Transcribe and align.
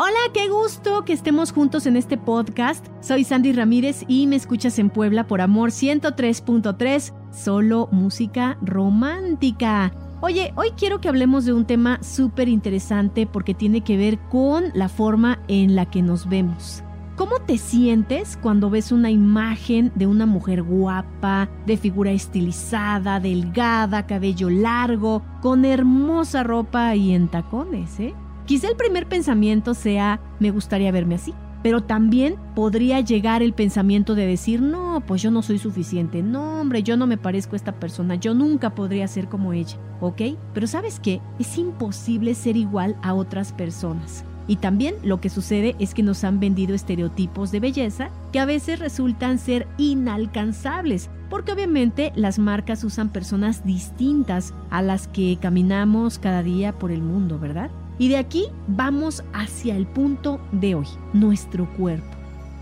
Hola, 0.00 0.30
qué 0.32 0.48
gusto 0.48 1.04
que 1.04 1.12
estemos 1.12 1.50
juntos 1.50 1.84
en 1.84 1.96
este 1.96 2.16
podcast. 2.16 2.86
Soy 3.00 3.24
Sandy 3.24 3.52
Ramírez 3.52 4.04
y 4.06 4.28
me 4.28 4.36
escuchas 4.36 4.78
en 4.78 4.90
Puebla 4.90 5.26
por 5.26 5.40
Amor 5.40 5.70
103.3, 5.70 7.12
solo 7.32 7.88
música 7.90 8.56
romántica. 8.62 9.92
Oye, 10.20 10.52
hoy 10.54 10.70
quiero 10.76 11.00
que 11.00 11.08
hablemos 11.08 11.46
de 11.46 11.52
un 11.52 11.64
tema 11.64 12.00
súper 12.00 12.48
interesante 12.48 13.26
porque 13.26 13.54
tiene 13.54 13.80
que 13.80 13.96
ver 13.96 14.20
con 14.28 14.66
la 14.72 14.88
forma 14.88 15.40
en 15.48 15.74
la 15.74 15.90
que 15.90 16.00
nos 16.00 16.28
vemos. 16.28 16.84
¿Cómo 17.16 17.40
te 17.40 17.58
sientes 17.58 18.38
cuando 18.40 18.70
ves 18.70 18.92
una 18.92 19.10
imagen 19.10 19.90
de 19.96 20.06
una 20.06 20.26
mujer 20.26 20.62
guapa, 20.62 21.50
de 21.66 21.76
figura 21.76 22.12
estilizada, 22.12 23.18
delgada, 23.18 24.06
cabello 24.06 24.48
largo, 24.48 25.24
con 25.42 25.64
hermosa 25.64 26.44
ropa 26.44 26.94
y 26.94 27.14
en 27.14 27.26
tacones, 27.26 27.98
eh? 27.98 28.14
Quizá 28.48 28.68
el 28.70 28.76
primer 28.76 29.06
pensamiento 29.06 29.74
sea, 29.74 30.22
me 30.40 30.50
gustaría 30.50 30.90
verme 30.90 31.16
así. 31.16 31.34
Pero 31.62 31.82
también 31.82 32.36
podría 32.54 32.98
llegar 33.00 33.42
el 33.42 33.52
pensamiento 33.52 34.14
de 34.14 34.26
decir, 34.26 34.62
no, 34.62 35.02
pues 35.06 35.20
yo 35.20 35.30
no 35.30 35.42
soy 35.42 35.58
suficiente, 35.58 36.22
no, 36.22 36.58
hombre, 36.58 36.82
yo 36.82 36.96
no 36.96 37.06
me 37.06 37.18
parezco 37.18 37.54
a 37.54 37.56
esta 37.56 37.78
persona, 37.78 38.14
yo 38.14 38.32
nunca 38.32 38.74
podría 38.74 39.06
ser 39.06 39.28
como 39.28 39.52
ella, 39.52 39.76
¿ok? 40.00 40.22
Pero 40.54 40.66
sabes 40.66 40.98
qué, 40.98 41.20
es 41.38 41.58
imposible 41.58 42.34
ser 42.34 42.56
igual 42.56 42.96
a 43.02 43.12
otras 43.12 43.52
personas. 43.52 44.24
Y 44.46 44.56
también 44.56 44.94
lo 45.02 45.20
que 45.20 45.28
sucede 45.28 45.76
es 45.78 45.92
que 45.92 46.02
nos 46.02 46.24
han 46.24 46.40
vendido 46.40 46.74
estereotipos 46.74 47.50
de 47.50 47.60
belleza 47.60 48.08
que 48.32 48.40
a 48.40 48.46
veces 48.46 48.78
resultan 48.78 49.38
ser 49.38 49.66
inalcanzables, 49.76 51.10
porque 51.28 51.52
obviamente 51.52 52.12
las 52.14 52.38
marcas 52.38 52.82
usan 52.82 53.10
personas 53.10 53.66
distintas 53.66 54.54
a 54.70 54.80
las 54.80 55.06
que 55.06 55.36
caminamos 55.38 56.18
cada 56.18 56.42
día 56.42 56.72
por 56.78 56.92
el 56.92 57.02
mundo, 57.02 57.38
¿verdad? 57.38 57.70
Y 57.98 58.08
de 58.08 58.16
aquí 58.16 58.46
vamos 58.68 59.24
hacia 59.32 59.76
el 59.76 59.86
punto 59.86 60.40
de 60.52 60.76
hoy, 60.76 60.86
nuestro 61.12 61.68
cuerpo. 61.76 62.06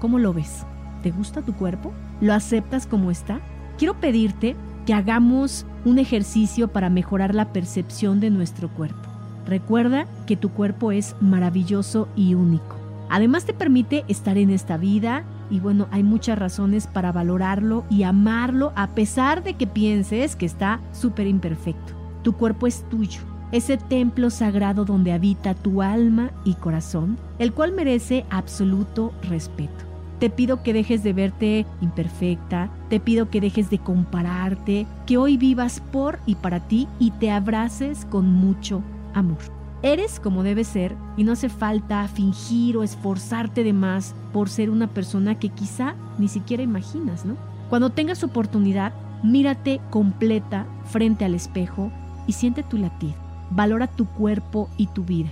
¿Cómo 0.00 0.18
lo 0.18 0.32
ves? 0.32 0.64
¿Te 1.02 1.10
gusta 1.10 1.42
tu 1.42 1.52
cuerpo? 1.54 1.92
¿Lo 2.22 2.32
aceptas 2.32 2.86
como 2.86 3.10
está? 3.10 3.40
Quiero 3.76 4.00
pedirte 4.00 4.56
que 4.86 4.94
hagamos 4.94 5.66
un 5.84 5.98
ejercicio 5.98 6.68
para 6.68 6.88
mejorar 6.88 7.34
la 7.34 7.52
percepción 7.52 8.18
de 8.18 8.30
nuestro 8.30 8.70
cuerpo. 8.70 8.96
Recuerda 9.44 10.06
que 10.26 10.36
tu 10.36 10.50
cuerpo 10.50 10.90
es 10.90 11.14
maravilloso 11.20 12.08
y 12.16 12.34
único. 12.34 12.76
Además 13.10 13.44
te 13.44 13.52
permite 13.52 14.04
estar 14.08 14.38
en 14.38 14.50
esta 14.50 14.78
vida 14.78 15.24
y 15.50 15.60
bueno, 15.60 15.86
hay 15.90 16.02
muchas 16.02 16.38
razones 16.38 16.86
para 16.86 17.12
valorarlo 17.12 17.84
y 17.90 18.04
amarlo 18.04 18.72
a 18.74 18.88
pesar 18.88 19.44
de 19.44 19.54
que 19.54 19.66
pienses 19.66 20.34
que 20.34 20.46
está 20.46 20.80
súper 20.92 21.26
imperfecto. 21.26 21.92
Tu 22.22 22.32
cuerpo 22.32 22.66
es 22.66 22.88
tuyo 22.88 23.35
ese 23.52 23.76
templo 23.76 24.30
sagrado 24.30 24.84
donde 24.84 25.12
habita 25.12 25.54
tu 25.54 25.82
alma 25.82 26.30
y 26.44 26.54
corazón, 26.54 27.16
el 27.38 27.52
cual 27.52 27.72
merece 27.72 28.24
absoluto 28.30 29.12
respeto. 29.22 29.84
Te 30.18 30.30
pido 30.30 30.62
que 30.62 30.72
dejes 30.72 31.02
de 31.02 31.12
verte 31.12 31.66
imperfecta, 31.82 32.70
te 32.88 33.00
pido 33.00 33.28
que 33.28 33.40
dejes 33.40 33.68
de 33.68 33.78
compararte, 33.78 34.86
que 35.04 35.18
hoy 35.18 35.36
vivas 35.36 35.82
por 35.92 36.18
y 36.24 36.36
para 36.36 36.60
ti 36.60 36.88
y 36.98 37.10
te 37.12 37.30
abraces 37.30 38.06
con 38.06 38.32
mucho 38.32 38.82
amor. 39.12 39.38
Eres 39.82 40.18
como 40.18 40.42
debes 40.42 40.68
ser 40.68 40.96
y 41.18 41.24
no 41.24 41.32
hace 41.32 41.50
falta 41.50 42.08
fingir 42.08 42.78
o 42.78 42.82
esforzarte 42.82 43.62
de 43.62 43.74
más 43.74 44.14
por 44.32 44.48
ser 44.48 44.70
una 44.70 44.86
persona 44.86 45.38
que 45.38 45.50
quizá 45.50 45.94
ni 46.18 46.28
siquiera 46.28 46.62
imaginas, 46.62 47.26
¿no? 47.26 47.36
Cuando 47.68 47.90
tengas 47.90 48.24
oportunidad, 48.24 48.94
mírate 49.22 49.80
completa 49.90 50.66
frente 50.86 51.26
al 51.26 51.34
espejo 51.34 51.92
y 52.26 52.32
siente 52.32 52.62
tu 52.62 52.78
latido 52.78 53.25
valora 53.50 53.86
tu 53.86 54.06
cuerpo 54.06 54.68
y 54.76 54.86
tu 54.88 55.04
vida. 55.04 55.30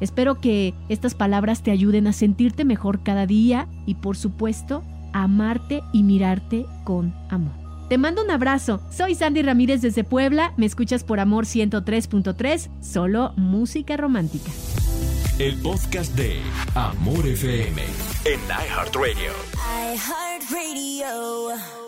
Espero 0.00 0.40
que 0.40 0.74
estas 0.88 1.14
palabras 1.14 1.62
te 1.62 1.70
ayuden 1.70 2.06
a 2.06 2.12
sentirte 2.12 2.64
mejor 2.64 3.02
cada 3.02 3.26
día 3.26 3.66
y 3.86 3.94
por 3.94 4.16
supuesto 4.16 4.82
a 5.12 5.22
amarte 5.22 5.82
y 5.92 6.02
mirarte 6.02 6.66
con 6.84 7.14
amor. 7.30 7.52
Te 7.88 7.98
mando 7.98 8.22
un 8.22 8.30
abrazo. 8.30 8.80
Soy 8.90 9.14
Sandy 9.14 9.42
Ramírez 9.42 9.80
desde 9.80 10.02
Puebla. 10.02 10.52
Me 10.56 10.66
escuchas 10.66 11.04
por 11.04 11.20
Amor 11.20 11.44
103.3, 11.44 12.68
solo 12.80 13.32
música 13.36 13.96
romántica. 13.96 14.50
El 15.38 15.56
podcast 15.60 16.14
de 16.16 16.40
Amor 16.74 17.26
FM 17.26 17.82
en 18.24 18.40
iHeartRadio. 18.48 19.32
iHeartRadio. 19.94 21.85